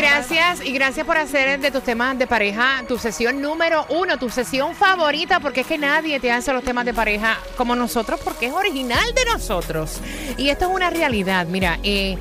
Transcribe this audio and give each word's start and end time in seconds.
Gracias, 0.00 0.64
y 0.64 0.72
gracias 0.72 1.06
por 1.06 1.16
hacer 1.16 1.60
de 1.60 1.70
tus 1.70 1.82
temas 1.82 2.18
de 2.18 2.26
pareja 2.26 2.84
tu 2.86 2.98
sesión 2.98 3.40
número 3.40 3.86
uno, 3.88 4.18
tu 4.18 4.30
sesión 4.30 4.74
favorita, 4.74 5.40
porque 5.40 5.60
es 5.60 5.66
que 5.66 5.78
nadie 5.78 6.20
te 6.20 6.30
hace 6.30 6.52
los 6.52 6.62
temas 6.62 6.84
de 6.84 6.94
pareja 6.94 7.38
como 7.56 7.74
nosotros, 7.74 8.20
porque 8.22 8.46
es 8.46 8.52
original 8.52 9.14
de 9.14 9.24
nosotros. 9.32 10.00
Y 10.36 10.50
esto 10.50 10.66
es 10.66 10.70
una 10.72 10.90
realidad. 10.90 11.46
Mira, 11.46 11.78
eh, 11.82 12.16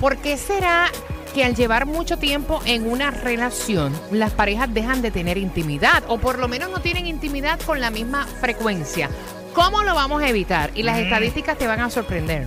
¿por 0.00 0.18
qué 0.18 0.36
será 0.36 0.90
que 1.34 1.44
al 1.44 1.54
llevar 1.54 1.86
mucho 1.86 2.18
tiempo 2.18 2.60
en 2.64 2.90
una 2.90 3.10
relación, 3.10 3.92
las 4.10 4.32
parejas 4.32 4.72
dejan 4.72 5.02
de 5.02 5.10
tener 5.10 5.38
intimidad? 5.38 6.02
O 6.08 6.18
por 6.18 6.38
lo 6.38 6.48
menos 6.48 6.70
no 6.70 6.80
tienen 6.80 7.06
intimidad 7.06 7.60
con 7.60 7.80
la 7.80 7.90
misma 7.90 8.26
frecuencia. 8.26 9.08
¿Cómo 9.54 9.82
lo 9.82 9.94
vamos 9.94 10.22
a 10.22 10.28
evitar? 10.28 10.70
Y 10.74 10.82
las 10.82 10.98
estadísticas 10.98 11.58
te 11.58 11.66
van 11.66 11.80
a 11.80 11.90
sorprender. 11.90 12.46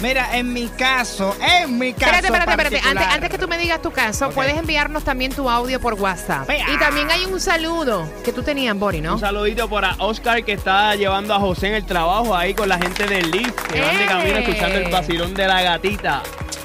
Mira, 0.00 0.36
en 0.36 0.52
mi 0.52 0.68
caso, 0.68 1.34
en 1.40 1.78
mi 1.78 1.92
caso. 1.92 2.14
Espérate, 2.14 2.38
espérate, 2.38 2.76
espérate. 2.76 3.14
Antes, 3.14 3.30
que 3.30 3.38
tú 3.38 3.48
me 3.48 3.58
digas 3.58 3.80
tu 3.80 3.90
caso, 3.90 4.30
puedes 4.30 4.56
enviarnos 4.56 5.04
también 5.04 5.32
tu 5.34 5.48
audio 5.48 5.80
por 5.80 5.94
WhatsApp. 5.94 6.48
Y 6.72 6.78
también 6.78 7.10
hay 7.10 7.24
un 7.24 7.40
saludo 7.40 8.08
que 8.24 8.32
tú 8.32 8.42
tenías, 8.42 8.76
Bori, 8.76 9.00
¿no? 9.00 9.14
Un 9.14 9.20
saludito 9.20 9.68
para 9.68 9.94
Oscar 9.98 10.44
que 10.44 10.52
está 10.52 10.94
llevando 10.94 11.34
a 11.34 11.40
José 11.40 11.68
en 11.68 11.74
el 11.74 11.86
trabajo 11.86 12.34
ahí 12.36 12.54
con 12.54 12.68
la 12.68 12.78
gente 12.78 13.06
del 13.06 13.30
Lift, 13.30 13.54
que 13.72 13.80
van 13.80 13.98
de 13.98 14.06
camino 14.06 14.36
¡Eh! 14.36 14.42
escuchando 14.42 14.78
el 14.78 14.90
vacilón 14.90 15.34
de 15.34 15.46
la 15.46 15.62
gatita. 15.62 16.22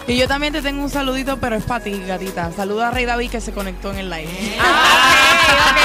Y 0.08 0.18
yo 0.18 0.28
también 0.28 0.52
te 0.52 0.62
tengo 0.64 0.82
un 0.82 0.90
saludito, 0.90 1.38
pero 1.40 1.56
es 1.56 1.64
para 1.64 1.84
ti, 1.84 2.02
gatita. 2.08 2.52
Saluda 2.52 2.88
a 2.88 2.92
Rey 2.92 3.06
David 3.06 3.30
que 3.30 3.42
se 3.42 3.52
conectó 3.52 3.92
en 3.92 4.00
el 4.00 4.10
live. 4.10 4.58
Ah, 4.60 5.36
ok, 5.36 5.54
ok, 5.54 5.72
ok. 5.72 5.79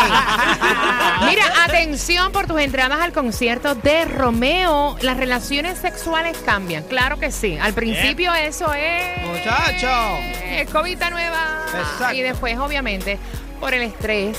Mira, 1.28 1.64
atención 1.64 2.32
por 2.32 2.46
tus 2.46 2.60
entradas 2.60 3.00
al 3.00 3.12
concierto 3.12 3.74
de 3.74 4.04
Romeo. 4.04 4.96
Las 5.02 5.16
relaciones 5.16 5.78
sexuales 5.78 6.36
cambian, 6.44 6.84
claro 6.84 7.18
que 7.18 7.30
sí. 7.30 7.58
Al 7.60 7.72
principio 7.72 8.34
eso 8.34 8.72
es... 8.72 9.26
Muchacho. 9.26 10.18
Es 10.44 10.68
cobita 10.70 11.10
nueva. 11.10 11.64
Exacto. 11.66 12.14
Y 12.14 12.22
después, 12.22 12.58
obviamente, 12.58 13.18
por 13.60 13.74
el 13.74 13.82
estrés, 13.82 14.38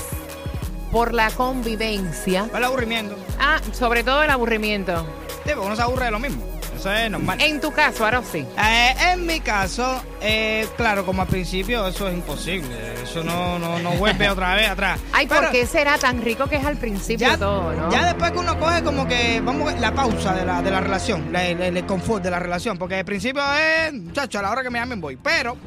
por 0.90 1.14
la 1.14 1.30
convivencia. 1.30 2.48
El 2.54 2.64
aburrimiento. 2.64 3.16
Ah, 3.38 3.60
sobre 3.72 4.04
todo 4.04 4.22
el 4.22 4.30
aburrimiento. 4.30 5.06
Sí, 5.44 5.50
porque 5.54 5.60
uno 5.60 5.76
se 5.76 5.82
aburre 5.82 6.06
de 6.06 6.10
lo 6.10 6.18
mismo. 6.18 6.51
Eso 6.82 6.92
es 6.92 7.08
normal. 7.12 7.40
En 7.40 7.60
tu 7.60 7.70
caso, 7.70 8.04
ahora 8.04 8.22
sí. 8.32 8.44
Eh, 8.58 8.94
en 9.12 9.24
mi 9.24 9.38
caso, 9.38 10.02
eh, 10.20 10.66
claro, 10.76 11.06
como 11.06 11.22
al 11.22 11.28
principio, 11.28 11.86
eso 11.86 12.08
es 12.08 12.14
imposible. 12.14 12.76
Eso 13.04 13.22
no, 13.22 13.56
no, 13.60 13.78
no 13.78 13.90
vuelve 13.92 14.28
otra 14.28 14.56
vez 14.56 14.68
atrás. 14.68 14.98
Ay, 15.12 15.28
Pero 15.28 15.42
¿por 15.42 15.50
qué 15.52 15.64
será 15.64 15.96
tan 15.98 16.20
rico 16.22 16.48
que 16.48 16.56
es 16.56 16.64
al 16.64 16.76
principio 16.78 17.28
Ya, 17.28 17.38
todo, 17.38 17.72
no? 17.72 17.88
ya 17.92 18.06
después 18.06 18.32
que 18.32 18.38
uno 18.38 18.58
coge 18.58 18.82
como 18.82 19.06
que, 19.06 19.40
vamos, 19.40 19.72
la 19.78 19.94
pausa 19.94 20.34
de 20.34 20.44
la, 20.44 20.60
de 20.60 20.72
la 20.72 20.80
relación, 20.80 21.28
la- 21.32 21.44
el, 21.44 21.60
el 21.76 21.86
confort 21.86 22.20
de 22.24 22.30
la 22.32 22.40
relación, 22.40 22.76
porque 22.76 22.96
al 22.96 23.04
principio 23.04 23.42
es, 23.54 23.92
muchacho, 23.92 24.40
a 24.40 24.42
la 24.42 24.50
hora 24.50 24.64
que 24.64 24.70
me 24.70 24.80
llamen 24.80 25.00
voy, 25.00 25.14
pero 25.16 25.56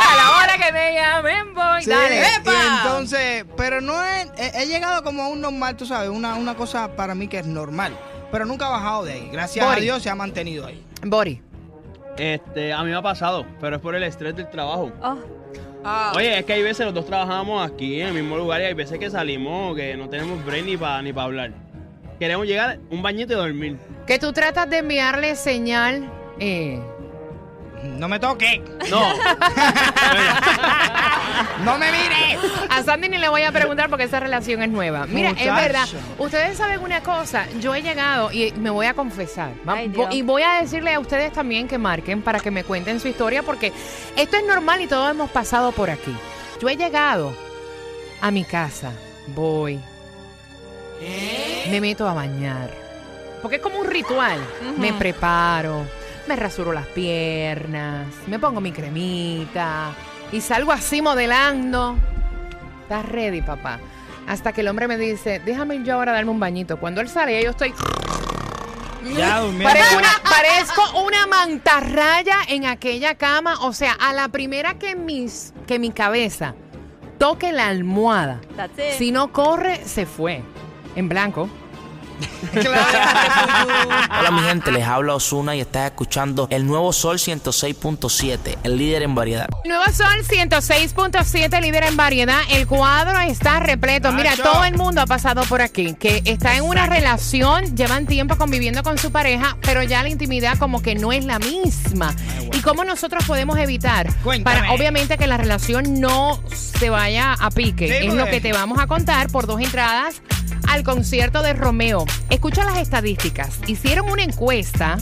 A 0.00 0.16
la 0.16 0.30
hora 0.36 0.37
que 0.64 0.72
me 0.72 0.92
llamen 0.94 1.54
voy. 1.54 1.82
Sí, 1.82 1.90
Dale. 1.90 2.16
y 2.20 2.76
entonces, 2.84 3.44
pero 3.56 3.80
no 3.80 4.02
es, 4.04 4.28
he, 4.36 4.62
he 4.62 4.66
llegado 4.66 5.02
como 5.02 5.22
a 5.22 5.28
un 5.28 5.40
normal, 5.40 5.76
tú 5.76 5.86
sabes, 5.86 6.10
una, 6.10 6.34
una 6.36 6.54
cosa 6.54 6.94
para 6.96 7.14
mí 7.14 7.28
que 7.28 7.38
es 7.38 7.46
normal, 7.46 7.92
pero 8.32 8.44
nunca 8.44 8.66
ha 8.66 8.70
bajado 8.70 9.04
de 9.04 9.12
ahí. 9.14 9.28
Gracias 9.32 9.64
a 9.66 9.76
Dios 9.76 10.02
se 10.02 10.10
ha 10.10 10.14
mantenido 10.14 10.66
ahí. 10.66 10.84
Bori. 11.04 11.40
Este, 12.16 12.72
a 12.72 12.82
mí 12.82 12.90
me 12.90 12.96
ha 12.96 13.02
pasado, 13.02 13.46
pero 13.60 13.76
es 13.76 13.82
por 13.82 13.94
el 13.94 14.02
estrés 14.02 14.34
del 14.34 14.50
trabajo. 14.50 14.90
Ah, 15.84 16.12
Oye, 16.16 16.38
es 16.40 16.44
que 16.44 16.54
hay 16.54 16.62
veces 16.62 16.84
los 16.84 16.92
dos 16.94 17.06
trabajamos 17.06 17.64
aquí 17.70 18.00
en 18.00 18.08
el 18.08 18.14
mismo 18.14 18.36
lugar 18.36 18.60
y 18.60 18.64
hay 18.64 18.74
veces 18.74 18.98
que 18.98 19.08
salimos 19.08 19.76
que 19.76 19.96
no 19.96 20.08
tenemos 20.08 20.44
break 20.44 20.64
ni 20.64 20.76
para 20.76 21.00
ni 21.02 21.12
pa 21.12 21.22
hablar. 21.22 21.52
Queremos 22.18 22.46
llegar 22.48 22.80
un 22.90 23.00
bañito 23.00 23.34
y 23.34 23.36
dormir. 23.36 23.78
Que 24.04 24.18
tú 24.18 24.32
tratas 24.32 24.68
de 24.68 24.78
enviarle 24.78 25.36
señal. 25.36 26.10
eh, 26.40 26.80
No 27.84 28.08
me 28.08 28.18
toque, 28.18 28.62
No. 28.90 29.00
no 31.64 31.78
me 31.78 31.90
mire. 31.92 32.38
a 32.70 32.82
Sandy 32.82 33.08
ni 33.08 33.18
le 33.18 33.28
voy 33.28 33.42
a 33.42 33.52
preguntar 33.52 33.88
porque 33.88 34.04
esa 34.04 34.20
relación 34.20 34.62
es 34.62 34.70
nueva. 34.70 35.06
Mira, 35.06 35.30
es 35.30 35.54
verdad. 35.54 35.86
Ustedes 36.18 36.56
saben 36.56 36.80
una 36.80 37.02
cosa. 37.02 37.46
Yo 37.60 37.74
he 37.74 37.82
llegado 37.82 38.32
y 38.32 38.52
me 38.52 38.70
voy 38.70 38.86
a 38.86 38.94
confesar. 38.94 39.50
Ay, 39.66 39.92
y 40.10 40.22
voy 40.22 40.42
a 40.42 40.60
decirle 40.60 40.94
a 40.94 41.00
ustedes 41.00 41.32
también 41.32 41.68
que 41.68 41.78
marquen 41.78 42.22
para 42.22 42.40
que 42.40 42.50
me 42.50 42.64
cuenten 42.64 43.00
su 43.00 43.08
historia 43.08 43.42
porque 43.42 43.72
esto 44.16 44.36
es 44.36 44.44
normal 44.44 44.80
y 44.80 44.86
todos 44.86 45.10
hemos 45.10 45.30
pasado 45.30 45.72
por 45.72 45.90
aquí. 45.90 46.14
Yo 46.60 46.68
he 46.68 46.76
llegado 46.76 47.32
a 48.20 48.30
mi 48.30 48.44
casa. 48.44 48.92
Voy. 49.28 49.78
Me 51.70 51.80
meto 51.80 52.08
a 52.08 52.14
bañar. 52.14 52.70
Porque 53.42 53.56
es 53.56 53.62
como 53.62 53.78
un 53.78 53.86
ritual. 53.86 54.38
Me 54.78 54.92
preparo, 54.92 55.84
me 56.28 56.36
rasuro 56.36 56.74
las 56.74 56.86
piernas, 56.88 58.06
me 58.26 58.38
pongo 58.38 58.60
mi 58.60 58.70
cremita 58.70 59.92
y 60.30 60.42
salgo 60.42 60.72
así 60.72 61.00
modelando. 61.00 61.96
¿Estás 62.82 63.06
ready, 63.06 63.40
papá? 63.40 63.80
Hasta 64.26 64.52
que 64.52 64.60
el 64.60 64.68
hombre 64.68 64.88
me 64.88 64.98
dice, 64.98 65.40
déjame 65.44 65.82
yo 65.84 65.94
ahora 65.94 66.12
darme 66.12 66.30
un 66.30 66.38
bañito. 66.38 66.78
Cuando 66.78 67.00
él 67.00 67.08
sale, 67.08 67.42
yo 67.42 67.50
estoy... 67.50 67.72
Ya. 69.16 69.42
Parezco 69.62 69.96
una, 69.96 70.08
parezco 70.22 71.00
una 71.06 71.26
mantarraya 71.26 72.36
en 72.48 72.66
aquella 72.66 73.14
cama. 73.14 73.56
O 73.62 73.72
sea, 73.72 73.92
a 73.92 74.12
la 74.12 74.28
primera 74.28 74.74
que, 74.74 74.96
mis, 74.96 75.54
que 75.66 75.78
mi 75.78 75.92
cabeza 75.92 76.54
toque 77.18 77.52
la 77.52 77.68
almohada, 77.68 78.42
si 78.98 79.12
no 79.12 79.32
corre, 79.32 79.82
se 79.86 80.04
fue. 80.04 80.42
En 80.94 81.08
blanco. 81.08 81.48
Hola 82.54 84.30
mi 84.32 84.40
gente, 84.42 84.72
les 84.72 84.84
habla 84.84 85.14
Osuna 85.14 85.54
y 85.54 85.60
estás 85.60 85.86
escuchando 85.86 86.48
el 86.50 86.66
nuevo 86.66 86.92
Sol 86.92 87.18
106.7, 87.18 88.58
el 88.62 88.76
líder 88.76 89.02
en 89.02 89.14
variedad. 89.14 89.48
Nuevo 89.64 89.84
Sol 89.92 90.24
106.7, 90.26 91.60
líder 91.60 91.84
en 91.84 91.96
variedad. 91.96 92.40
El 92.50 92.66
cuadro 92.66 93.18
está 93.20 93.60
repleto. 93.60 94.12
Mira, 94.12 94.30
Nacho. 94.30 94.42
todo 94.42 94.64
el 94.64 94.76
mundo 94.76 95.00
ha 95.00 95.06
pasado 95.06 95.42
por 95.44 95.62
aquí, 95.62 95.94
que 95.94 96.22
está 96.24 96.56
en 96.56 96.64
una 96.64 96.86
relación, 96.86 97.76
llevan 97.76 98.06
tiempo 98.06 98.36
conviviendo 98.36 98.82
con 98.82 98.98
su 98.98 99.12
pareja, 99.12 99.56
pero 99.62 99.82
ya 99.82 100.02
la 100.02 100.08
intimidad 100.08 100.58
como 100.58 100.82
que 100.82 100.94
no 100.94 101.12
es 101.12 101.24
la 101.24 101.38
misma. 101.38 102.14
¿Y 102.52 102.60
cómo 102.60 102.84
nosotros 102.84 103.24
podemos 103.26 103.58
evitar? 103.58 104.12
Cuéntame. 104.22 104.60
Para, 104.60 104.72
obviamente, 104.72 105.18
que 105.18 105.26
la 105.26 105.36
relación 105.36 106.00
no 106.00 106.40
se 106.52 106.90
vaya 106.90 107.34
a 107.34 107.50
pique. 107.50 107.88
Sí, 107.88 108.06
es 108.06 108.14
lo 108.14 108.26
que 108.26 108.40
te 108.40 108.52
vamos 108.52 108.78
a 108.78 108.86
contar 108.86 109.28
por 109.28 109.46
dos 109.46 109.60
entradas 109.60 110.22
al 110.68 110.82
concierto 110.84 111.42
de 111.42 111.52
Romeo. 111.54 112.04
Escucha 112.30 112.64
las 112.64 112.78
estadísticas. 112.78 113.50
Hicieron 113.66 114.10
una 114.10 114.22
encuesta 114.22 114.98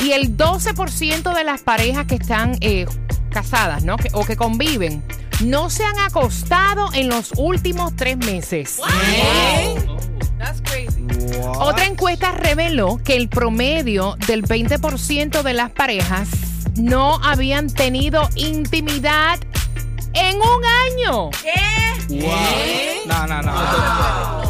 y 0.00 0.12
el 0.12 0.36
12% 0.36 1.34
de 1.34 1.44
las 1.44 1.62
parejas 1.62 2.06
que 2.06 2.16
están 2.16 2.56
eh, 2.60 2.86
casadas, 3.30 3.84
¿no? 3.84 3.96
Que- 3.96 4.10
o 4.12 4.24
que 4.24 4.36
conviven, 4.36 5.02
no 5.44 5.70
se 5.70 5.84
han 5.84 5.98
acostado 6.00 6.92
en 6.94 7.08
los 7.08 7.32
últimos 7.36 7.94
tres 7.96 8.16
meses. 8.18 8.78
That's 10.38 10.60
crazy. 10.62 11.04
Otra 11.58 11.86
encuesta 11.86 12.32
reveló 12.32 12.98
que 13.02 13.16
el 13.16 13.28
promedio 13.28 14.16
del 14.26 14.42
20% 14.42 15.42
de 15.42 15.52
las 15.54 15.70
parejas 15.70 16.28
no 16.76 17.16
habían 17.22 17.68
tenido 17.70 18.28
intimidad 18.36 19.38
en 20.12 20.36
un 20.36 20.64
año. 20.64 21.30
No, 23.06 23.26
no, 23.26 23.42
no. 23.42 23.52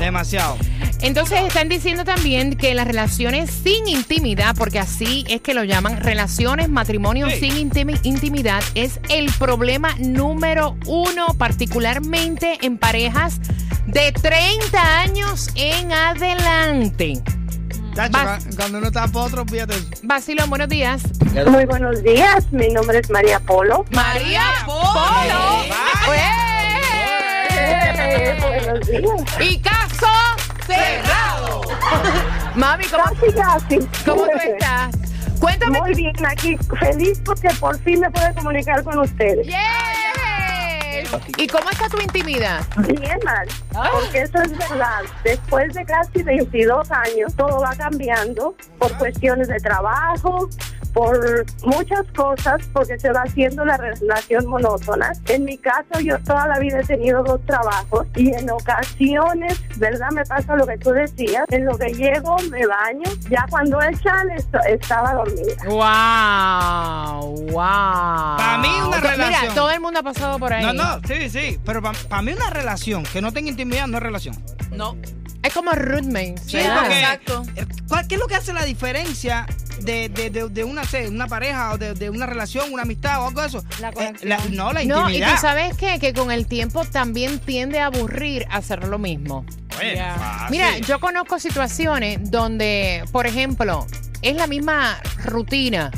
Demasiado. 0.05 0.57
Entonces 1.01 1.41
están 1.47 1.69
diciendo 1.69 2.05
también 2.05 2.57
que 2.57 2.75
las 2.75 2.87
relaciones 2.87 3.51
sin 3.51 3.87
intimidad, 3.89 4.55
porque 4.57 4.79
así 4.79 5.25
es 5.29 5.41
que 5.41 5.53
lo 5.55 5.65
llaman, 5.65 6.01
relaciones, 6.01 6.69
matrimonios 6.69 7.33
Sí. 7.33 7.51
sin 7.51 7.71
intimi- 7.71 7.99
intimidad, 8.05 8.63
es 8.75 9.01
el 9.11 9.31
problema 9.39 9.95
número 9.99 10.77
uno, 10.87 11.29
particularmente 11.39 12.59
en 12.63 12.79
parejas 12.79 13.41
de 13.87 14.13
30 14.13 15.01
años 15.01 15.51
en 15.57 15.93
adelante. 15.93 17.23
Cuando 18.57 18.79
uno 18.79 18.87
está 18.89 19.07
por 19.09 19.29
otro, 19.29 19.45
fíjate. 19.47 19.75
Basilio, 20.03 20.47
buenos 20.49 20.69
días. 20.69 21.03
Muy 21.47 21.65
buenos 21.65 22.03
días, 22.03 22.51
mi 22.51 22.69
nombre 22.69 22.99
es 22.99 23.09
María 23.11 23.39
Polo. 23.41 23.85
María 23.91 24.43
Polo. 24.67 25.65
Eh, 25.65 25.71
buenos 28.41 28.87
días. 28.87 29.41
Y 29.41 29.59
caso 29.61 30.07
cerrado. 30.67 31.61
Mami, 32.55 32.85
¿cómo, 32.87 33.05
Casi, 33.05 33.33
casi. 33.35 33.79
cómo 34.05 34.25
tú 34.25 34.39
estás? 34.39 34.95
Cuéntame. 35.41 35.81
Muy 35.81 35.95
bien, 35.95 36.15
aquí 36.27 36.57
feliz 36.79 37.21
porque 37.25 37.49
por 37.61 37.79
fin 37.81 38.01
me 38.01 38.11
puedo 38.11 38.33
comunicar 38.35 38.83
con 38.85 38.99
ustedes. 39.01 39.47
¿Y 41.37 41.47
cómo 41.49 41.69
está 41.71 41.89
tu 41.89 42.01
intimidad? 42.01 42.65
Bien 42.87 43.19
mal, 43.25 43.47
porque 43.93 44.23
eso 44.23 44.39
es 44.43 44.57
verdad. 44.57 45.03
Después 45.25 45.75
de 45.75 45.85
casi 45.85 46.23
22 46.23 46.91
años, 46.91 47.35
todo 47.37 47.61
va 47.61 47.75
cambiando 47.77 48.55
por 48.79 48.97
cuestiones 48.99 49.49
de 49.49 49.57
trabajo, 49.57 50.49
por 50.93 51.45
muchas 51.65 52.05
cosas, 52.17 52.63
porque 52.73 52.97
se 53.01 53.11
va 53.11 53.23
haciendo 53.23 53.65
la 53.65 53.77
relación 53.77 54.47
monótona. 54.47 55.13
En 55.29 55.45
mi 55.45 55.59
caso, 55.59 55.99
yo 56.01 56.17
toda 56.21 56.47
la 56.47 56.59
vida 56.61 56.79
he 56.81 56.85
tenido 56.85 57.25
dos 57.25 57.45
trabajos 57.47 58.07
y 58.15 58.33
en 58.33 58.49
ocasiones, 58.51 59.61
¿verdad? 59.79 60.11
Me 60.13 60.25
pasa 60.25 60.55
lo 60.55 60.65
que 60.67 60.79
tú 60.79 60.91
decías. 60.91 61.45
En 61.51 61.65
lo 61.65 61.77
que 61.77 61.93
llego, 61.95 62.37
me 62.51 62.65
baño. 62.65 63.11
Ya 63.29 63.45
cuando 63.51 63.83
echan, 63.83 64.31
estaba 64.69 65.15
dormida. 65.15 65.57
Wow, 65.67 67.35
wow. 67.51 68.37
Pa' 68.37 68.59
mí 68.63 68.69
una 68.87 68.99
Mira, 68.99 69.11
relación. 69.17 69.55
todo 69.55 69.71
el 69.73 69.81
mundo 69.81 69.99
ha 69.99 70.03
pasado 70.05 70.39
por 70.39 70.53
ahí. 70.53 70.65
No, 70.65 70.73
no, 70.73 71.01
sí, 71.09 71.29
sí. 71.29 71.59
Pero 71.65 71.83
para 71.83 72.23
mí 72.23 72.33
una 72.33 72.51
relación 72.51 73.03
que 73.03 73.21
no 73.21 73.33
tenga 73.33 73.51
intimidad 73.51 73.64
no 73.65 73.97
es 73.99 74.03
relación. 74.03 74.43
No. 74.73 74.97
Es 75.43 75.53
como 75.53 75.73
roommates. 75.73 76.43
Sí, 76.47 76.57
porque 76.81 77.01
Exacto. 77.01 77.43
eh, 77.57 77.67
¿cuál- 77.87 78.09
¿qué 78.09 78.15
es 78.15 78.21
lo 78.21 78.27
que 78.27 78.35
hace 78.35 78.53
la 78.55 78.65
diferencia 78.65 79.47
de, 79.83 80.09
de, 80.09 80.31
de, 80.31 80.49
de 80.49 80.65
una, 80.65 80.83
una 81.11 81.27
pareja 81.27 81.73
o 81.75 81.79
de, 81.79 81.93
de 81.93 82.09
una 82.09 82.25
relación, 82.25 82.73
una 82.73 82.83
amistad 82.83 83.21
o 83.23 83.29
algo 83.29 83.43
de 83.43 83.49
eso? 83.49 83.63
La 83.81 83.91
Eh, 83.91 83.93
conexión. 83.93 84.57
no, 84.57 84.73
la 84.73 84.85
No, 84.85 85.01
y 85.11 85.17
intimidad. 85.17 85.35
tú 85.35 85.41
sabes 85.43 85.77
qué? 85.77 85.99
que 86.01 86.15
con 86.15 86.31
el 86.31 86.47
tiempo 86.47 86.85
también 86.87 87.39
tiende 87.41 87.79
a 87.81 87.87
aburrir 87.87 88.47
hacer 88.51 88.89
lo 88.89 88.99
mismo. 88.99 89.45
Oye. 89.79 90.01
Mira, 90.51 90.79
yo 90.79 90.99
conozco 90.99 91.39
situaciones 91.39 92.31
donde, 92.31 93.05
por 93.13 93.27
ejemplo, 93.27 93.87
es 94.23 94.37
la 94.37 94.47
misma 94.47 94.99
rutina. 95.25 95.91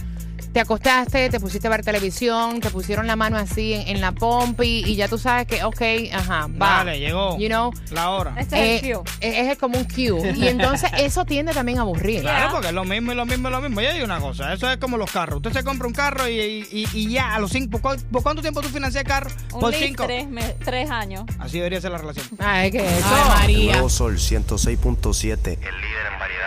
Te 0.56 0.60
acostaste, 0.62 1.28
te 1.28 1.38
pusiste 1.38 1.66
a 1.66 1.70
ver 1.70 1.84
televisión, 1.84 2.60
te 2.62 2.70
pusieron 2.70 3.06
la 3.06 3.14
mano 3.14 3.36
así 3.36 3.74
en, 3.74 3.88
en 3.88 4.00
la 4.00 4.12
pompi 4.12 4.82
y 4.86 4.96
ya 4.96 5.06
tú 5.06 5.18
sabes 5.18 5.46
que, 5.46 5.62
ok, 5.62 5.82
ajá, 6.14 6.46
va. 6.46 6.78
Vale, 6.78 6.98
llegó. 6.98 7.36
You 7.38 7.48
know, 7.48 7.74
La 7.90 8.08
hora. 8.08 8.32
Este 8.38 8.56
eh, 8.56 8.76
es 8.76 8.82
el 8.84 8.92
cue. 8.94 9.02
es, 9.20 9.48
es 9.52 9.58
como 9.58 9.76
un 9.76 9.84
cue. 9.84 10.32
Y 10.34 10.48
entonces 10.48 10.90
eso 10.96 11.26
tiende 11.26 11.52
también 11.52 11.76
a 11.76 11.82
aburrir. 11.82 12.22
Claro, 12.22 12.52
porque 12.52 12.68
es 12.68 12.72
lo 12.72 12.84
mismo 12.86 13.12
y 13.12 13.14
lo 13.14 13.26
mismo 13.26 13.48
y 13.48 13.50
lo 13.50 13.60
mismo. 13.60 13.82
Yo 13.82 13.92
digo 13.92 14.06
una 14.06 14.18
cosa, 14.18 14.54
eso 14.54 14.70
es 14.70 14.78
como 14.78 14.96
los 14.96 15.10
carros. 15.10 15.36
Usted 15.36 15.52
se 15.52 15.62
compra 15.62 15.88
un 15.88 15.92
carro 15.92 16.26
y, 16.26 16.38
y- 16.72 16.88
y 16.94 17.10
ya 17.10 17.34
a 17.34 17.38
los 17.38 17.50
cinco. 17.52 17.78
¿por, 17.78 17.98
cu- 17.98 18.02
por 18.10 18.22
cuánto 18.22 18.40
tiempo 18.40 18.62
tú 18.62 18.68
financias 18.68 19.02
el 19.04 19.08
carro? 19.08 19.30
Un 19.52 19.60
por 19.60 19.70
lease, 19.72 19.88
cinco. 19.88 20.04
tres, 20.06 20.26
me- 20.26 20.54
tres 20.64 20.90
años. 20.90 21.24
Así 21.38 21.58
debería 21.58 21.82
ser 21.82 21.90
la 21.90 21.98
relación. 21.98 22.26
Ay, 22.38 22.70
que 22.70 22.78
eso. 22.78 23.06
María. 23.28 23.72
Nuevo 23.72 23.90
Sol 23.90 24.16
106.7. 24.16 25.58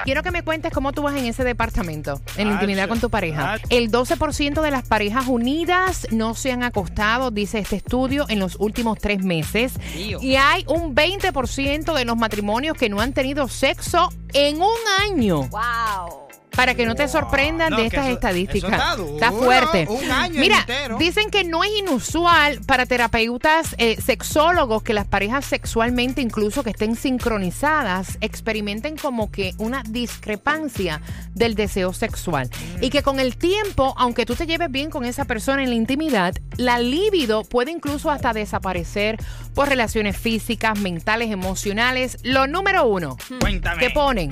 Quiero 0.03 0.23
que 0.23 0.31
me 0.31 0.43
cuentes 0.43 0.71
cómo 0.71 0.91
tú 0.91 1.03
vas 1.03 1.15
en 1.15 1.25
ese 1.25 1.43
departamento, 1.43 2.21
en 2.37 2.47
la 2.47 2.53
intimidad 2.53 2.87
con 2.87 2.99
tu 2.99 3.09
pareja. 3.09 3.57
El 3.69 3.91
12% 3.91 4.61
de 4.61 4.71
las 4.71 4.87
parejas 4.87 5.27
unidas 5.27 6.07
no 6.11 6.35
se 6.35 6.51
han 6.51 6.63
acostado, 6.63 7.31
dice 7.31 7.59
este 7.59 7.77
estudio, 7.77 8.25
en 8.29 8.39
los 8.39 8.55
últimos 8.59 8.97
tres 8.99 9.23
meses. 9.23 9.73
Tío. 9.93 10.19
Y 10.21 10.35
hay 10.35 10.63
un 10.67 10.95
20% 10.95 11.93
de 11.93 12.05
los 12.05 12.17
matrimonios 12.17 12.77
que 12.77 12.89
no 12.89 13.01
han 13.01 13.13
tenido 13.13 13.47
sexo 13.47 14.09
en 14.33 14.61
un 14.61 14.77
año. 15.01 15.49
¡Wow! 15.49 16.28
Para 16.59 16.75
que 16.75 16.85
no 16.85 16.93
te 16.93 17.07
sorprendan 17.07 17.69
No, 17.71 17.77
de 17.77 17.85
estas 17.85 18.05
eso- 18.07 18.13
estadísticas. 18.15 18.69
eso 18.93 19.13
está 19.15 19.29
duro, 19.31 19.43
fuerte. 19.45 19.87
un 19.89 20.11
año 20.11 20.41
Mira, 20.41 20.59
entero. 20.59 20.97
dicen 20.97 21.29
que 21.31 21.45
no 21.45 21.63
es 21.63 21.71
inusual 21.79 22.59
para 22.65 22.85
terapeutas 22.85 23.75
eh, 23.77 23.95
sexólogos 24.01 24.83
que 24.83 24.93
las 24.93 25.07
parejas 25.07 25.45
sexualmente, 25.45 26.21
incluso 26.21 26.61
que 26.61 26.71
estén 26.71 26.97
sincronizadas, 26.97 28.17
experimenten 28.19 28.97
como 28.97 29.31
que 29.31 29.53
una 29.57 29.83
discrepancia 29.87 31.01
del 31.33 31.55
deseo 31.55 31.93
sexual. 31.93 32.49
Y 32.81 32.89
que 32.89 33.03
con 33.03 33.19
el 33.21 33.37
tiempo, 33.37 33.93
aunque 33.97 34.25
tú 34.25 34.35
te 34.35 34.45
lleves 34.45 34.69
bien 34.69 34.89
con 34.89 35.05
esa 35.05 35.23
persona 35.25 35.63
en 35.63 35.69
la 35.69 35.75
intimidad, 35.75 36.35
la 36.57 36.77
libido 36.79 37.43
puede 37.45 37.71
incluso 37.71 38.11
hasta 38.11 38.33
desaparecer 38.33 39.17
por 39.55 39.69
relaciones 39.69 40.17
físicas, 40.17 40.77
mentales, 40.79 41.31
emocionales. 41.31 42.17
Lo 42.23 42.47
número 42.47 42.85
uno, 42.85 43.17
Cuéntame. 43.39 43.79
que 43.79 43.89
ponen 43.91 44.29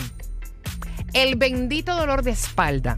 el 1.24 1.36
bendito 1.36 1.96
dolor 1.96 2.24
de 2.24 2.31
espalda. 2.31 2.98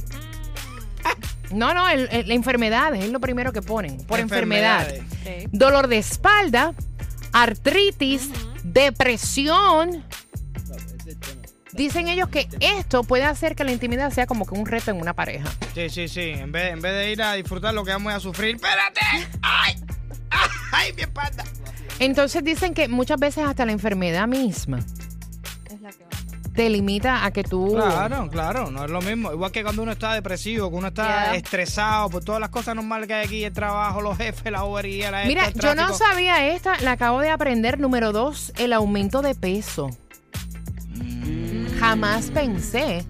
No, 1.51 1.73
no, 1.73 1.89
el- 1.89 2.07
el- 2.11 2.27
la 2.27 2.33
enfermedad 2.35 2.93
es 2.95 3.09
lo 3.09 3.19
primero 3.19 3.51
que 3.51 3.61
ponen. 3.63 3.97
Por 4.05 4.19
enfermedad. 4.19 4.87
Sí. 5.23 5.47
Dolor 5.51 5.87
de 5.87 5.97
espalda, 5.97 6.73
artritis, 7.33 8.29
depresión. 8.63 10.03
Dicen 11.71 12.07
ellos 12.07 12.29
que 12.29 12.47
esto 12.59 13.03
puede 13.03 13.23
hacer 13.23 13.55
que 13.55 13.63
la 13.63 13.71
intimidad 13.71 14.11
sea 14.11 14.27
como 14.27 14.45
que 14.45 14.53
un 14.53 14.65
reto 14.65 14.91
en 14.91 14.99
una 15.01 15.13
pareja. 15.13 15.47
Sí, 15.73 15.89
sí, 15.89 16.07
sí. 16.07 16.21
En 16.35 16.51
vez, 16.51 16.73
en 16.73 16.81
vez 16.81 16.93
de 16.93 17.11
ir 17.11 17.21
a 17.21 17.33
disfrutar 17.33 17.73
lo 17.73 17.83
que 17.83 17.91
vamos 17.91 18.13
a 18.13 18.19
sufrir. 18.19 18.55
¡Espérate! 18.55 19.01
¡Ay! 19.41 19.75
¡Ay, 20.71 20.93
mi 20.93 21.01
espalda! 21.03 21.43
Entonces 21.99 22.43
dicen 22.43 22.73
que 22.73 22.87
muchas 22.87 23.19
veces 23.19 23.43
hasta 23.45 23.65
la 23.65 23.71
enfermedad 23.71 24.27
misma 24.27 24.79
Es 25.65 25.81
la 25.81 25.89
que 25.91 26.03
va. 26.03 26.09
Te 26.53 26.69
limita 26.69 27.25
a 27.25 27.31
que 27.31 27.43
tú... 27.43 27.73
Claro, 27.75 28.29
claro, 28.29 28.71
no 28.71 28.85
es 28.85 28.91
lo 28.91 29.01
mismo. 29.01 29.31
Igual 29.31 29.51
que 29.51 29.63
cuando 29.63 29.83
uno 29.83 29.91
está 29.91 30.13
depresivo, 30.13 30.69
que 30.69 30.75
uno 30.75 30.87
está 30.87 31.09
Yeah. 31.09 31.35
estresado 31.35 32.09
por 32.09 32.23
todas 32.23 32.39
las 32.41 32.49
cosas 32.49 32.75
normales 32.75 33.07
que 33.07 33.13
hay 33.13 33.25
aquí, 33.25 33.43
el 33.43 33.53
trabajo, 33.53 34.01
los 34.01 34.17
jefes, 34.17 34.51
la 34.51 34.61
bobería, 34.63 35.11
la 35.11 35.25
Mira, 35.25 35.47
el 35.47 35.53
yo 35.53 35.75
no 35.75 35.93
sabía 35.93 36.47
esta, 36.53 36.79
la 36.81 36.93
acabo 36.93 37.19
de 37.19 37.29
aprender. 37.29 37.79
Número 37.79 38.11
dos, 38.11 38.51
el 38.57 38.73
aumento 38.73 39.21
de 39.21 39.35
peso. 39.35 39.89
Jamás 41.79 42.31
pensé 42.31 43.05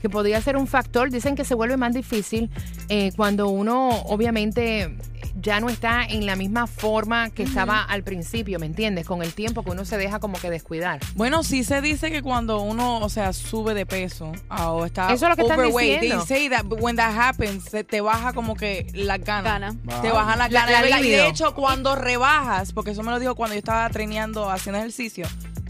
que 0.00 0.08
podía 0.08 0.40
ser 0.40 0.56
un 0.56 0.66
factor. 0.66 1.10
Dicen 1.10 1.34
que 1.34 1.44
se 1.44 1.54
vuelve 1.54 1.76
más 1.76 1.94
difícil 1.94 2.50
eh, 2.88 3.12
cuando 3.16 3.48
uno, 3.48 3.88
obviamente, 4.04 4.96
ya 5.44 5.60
no 5.60 5.68
está 5.68 6.04
en 6.04 6.26
la 6.26 6.34
misma 6.36 6.66
forma 6.66 7.30
que 7.30 7.42
estaba 7.44 7.82
al 7.82 8.02
principio, 8.02 8.58
¿me 8.58 8.66
entiendes? 8.66 9.06
Con 9.06 9.22
el 9.22 9.32
tiempo 9.34 9.62
que 9.62 9.70
uno 9.70 9.84
se 9.84 9.96
deja 9.98 10.18
como 10.18 10.38
que 10.40 10.50
descuidar. 10.50 10.98
Bueno, 11.14 11.44
sí 11.44 11.62
se 11.64 11.80
dice 11.82 12.10
que 12.10 12.22
cuando 12.22 12.60
uno, 12.62 12.98
o 12.98 13.08
sea, 13.10 13.32
sube 13.32 13.74
de 13.74 13.84
peso 13.86 14.32
ah, 14.48 14.70
o 14.72 14.86
está 14.86 15.12
Eso 15.12 15.26
es 15.26 15.30
lo 15.30 15.36
que 15.36 15.42
están 15.42 15.60
overweight, 15.60 16.00
diciendo. 16.00 16.24
they 16.26 16.36
say 16.38 16.48
that 16.48 16.64
when 16.80 16.96
that 16.96 17.14
happens, 17.16 17.64
se 17.64 17.84
te 17.84 18.00
baja 18.00 18.32
como 18.32 18.56
que 18.56 18.86
las 18.94 19.20
ganas. 19.20 19.44
Gana. 19.84 20.00
Te 20.02 20.10
bajan 20.10 20.38
las 20.38 20.50
La- 20.50 20.66
la 20.66 20.80
¿verdad? 20.82 20.98
y 21.00 21.10
de 21.10 21.28
hecho, 21.28 21.54
cuando 21.54 21.94
rebajas, 21.94 22.72
porque 22.72 22.92
eso 22.92 23.02
me 23.02 23.10
lo 23.10 23.20
dijo 23.20 23.34
cuando 23.34 23.54
yo 23.54 23.58
estaba 23.58 23.88
treneando, 23.90 24.50
haciendo 24.50 24.78
ejercicio, 24.78 25.26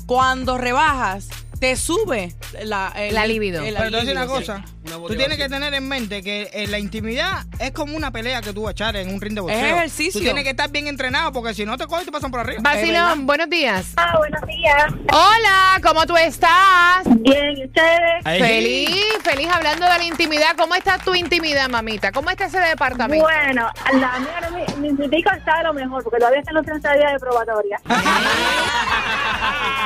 cuando 0.07 0.59
rebajas, 0.59 1.29
te 1.59 1.77
sube 1.77 2.35
la, 2.63 2.93
el- 2.97 3.15
La 3.15 3.27
libido. 3.27 3.63
el- 3.65 3.75
Pero 3.75 3.85
te 3.87 3.91
voy 3.91 3.97
a 3.99 4.01
decir 4.05 4.17
una 4.17 4.27
cosa. 4.27 4.65
Una 4.85 4.97
Tú 4.97 5.17
tienes 5.17 5.39
que 5.39 5.49
tener 5.49 5.73
en 5.73 5.89
mente 5.89 6.23
que 6.23 6.51
eh, 6.53 6.67
la 6.67 6.79
intimidad 6.79 7.45
es 7.59 7.71
como 7.73 7.97
una 7.97 8.11
pelea 8.11 8.43
que 8.43 8.53
tú 8.53 8.63
vas 8.63 8.69
a 8.69 8.73
echar 8.73 8.97
en 8.97 9.13
un 9.15 9.21
ring 9.21 9.35
de 9.35 9.41
boxeo. 9.41 9.59
ejercicio. 9.77 10.21
Tú 10.21 10.25
tienes 10.25 10.45
que 10.45 10.51
estar 10.51 10.71
bien 10.71 10.87
entrenado 10.89 11.33
porque 11.33 11.55
si 11.55 11.65
no 11.65 11.79
te 11.79 11.87
cogen 11.87 12.03
y 12.03 12.07
te 12.07 12.13
pasan 12.13 12.31
por 12.31 12.41
arriba. 12.41 12.61
Basilón, 12.63 13.27
buenos 13.27 13.49
días. 13.49 13.87
Ah, 13.97 14.15
buenos 14.19 14.43
días. 14.47 14.85
Hola, 15.11 15.81
¿cómo 15.83 16.05
tú 16.07 16.15
estás? 16.19 17.03
Bien, 17.07 17.57
¿y 17.57 17.65
ustedes? 17.65 18.27
Ahí. 18.27 18.41
Feliz, 18.41 19.07
feliz 19.23 19.49
hablando 19.51 19.87
de 19.87 19.99
la 19.99 20.05
intimidad. 20.05 20.55
¿Cómo 20.57 20.75
está 20.75 20.99
tu 20.99 21.15
intimidad, 21.15 21.69
mamita? 21.71 22.13
¿Cómo 22.13 22.29
está 22.31 22.45
ese 22.45 22.61
departamento? 22.61 23.25
Bueno, 23.25 23.71
la 23.95 24.19
mía, 24.19 24.41
no 24.43 24.51
me- 24.51 24.77
mi, 24.89 24.93
mi 24.93 25.09
pico 25.09 25.31
está 25.31 25.59
de 25.59 25.65
lo 25.65 25.73
mejor, 25.73 26.03
porque 26.05 26.19
todavía 26.19 26.41
están 26.41 26.55
los 26.55 26.67
30 26.67 26.93
días 26.95 27.13
de 27.13 27.19
probatoria. 27.21 27.81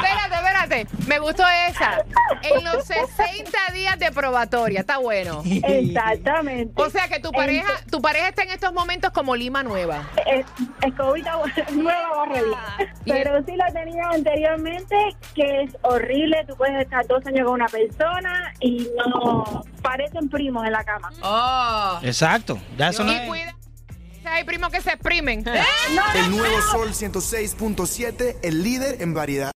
Espérate, 0.02 0.34
espérate. 0.34 0.86
Me 1.06 1.18
gustó 1.18 1.42
esa. 1.68 2.04
En 2.42 2.64
los 2.64 2.84
60 2.84 3.58
días 3.74 3.98
de 3.98 4.10
probatoria. 4.12 4.80
Está 4.88 5.00
bueno. 5.00 5.42
Exactamente. 5.44 6.72
O 6.82 6.88
sea 6.88 7.08
que 7.08 7.20
tu 7.20 7.30
pareja, 7.30 7.68
tu 7.90 8.00
pareja 8.00 8.28
está 8.28 8.44
en 8.44 8.52
estos 8.52 8.72
momentos 8.72 9.10
como 9.12 9.36
Lima 9.36 9.62
Nueva. 9.62 10.08
Es, 10.26 10.46
escobita 10.82 11.34
nueva 11.74 12.08
barre 12.16 12.42
bien. 12.42 12.88
Pero 13.04 13.44
sí 13.44 13.54
la 13.54 13.70
tenía 13.70 14.04
anteriormente, 14.10 14.96
que 15.34 15.64
es 15.64 15.76
horrible. 15.82 16.42
Tú 16.48 16.56
puedes 16.56 16.80
estar 16.82 17.06
dos 17.06 17.24
años 17.26 17.44
con 17.44 17.54
una 17.56 17.66
persona 17.66 18.54
y 18.60 18.88
no 18.96 19.62
parecen 19.82 20.30
primos 20.30 20.64
en 20.64 20.72
la 20.72 20.82
cama. 20.84 21.10
Oh. 21.22 21.98
Exacto. 22.02 22.58
Ya 22.78 22.88
eso 22.88 23.04
no 23.04 23.12
Y 23.12 23.16
es- 23.16 23.28
cuida. 23.28 23.54
Hay 24.30 24.44
primos 24.44 24.70
que 24.70 24.82
se 24.82 24.90
exprimen. 24.92 25.42
El 26.14 26.30
nuevo 26.30 26.60
Sol 26.70 26.90
106.7, 26.92 28.36
el 28.42 28.62
líder 28.62 29.00
en 29.00 29.14
variedad. 29.14 29.46